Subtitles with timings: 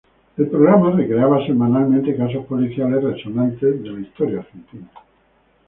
[0.35, 4.89] El programa recreaba semanalmente casos policiales resonantes de la historia argentina.